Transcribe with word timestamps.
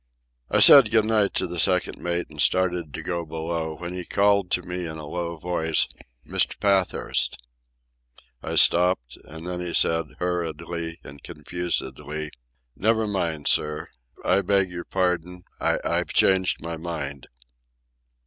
I 0.49 0.61
said 0.61 0.89
good 0.89 1.05
night 1.05 1.35
to 1.35 1.45
the 1.45 1.59
second 1.59 1.99
mate 1.99 2.25
and 2.27 2.39
had 2.39 2.41
started 2.41 2.91
to 2.91 3.03
go 3.03 3.23
below, 3.23 3.75
when 3.75 3.93
he 3.93 4.03
called 4.03 4.49
to 4.49 4.63
me 4.63 4.87
in 4.87 4.97
a 4.97 5.05
low 5.05 5.37
voice, 5.37 5.87
"Mr. 6.27 6.59
Pathurst!" 6.59 7.37
I 8.41 8.55
stopped, 8.55 9.19
and 9.25 9.45
then 9.45 9.59
he 9.59 9.73
said, 9.73 10.07
hurriedly 10.17 10.99
and 11.03 11.21
confusedly: 11.21 12.31
"Never 12.75 13.05
mind, 13.05 13.47
sir... 13.47 13.89
I 14.25 14.41
beg 14.41 14.71
your 14.71 14.85
pardon... 14.85 15.43
I—I 15.59 16.03
changed 16.05 16.63
my 16.63 16.77
mind." 16.77 17.27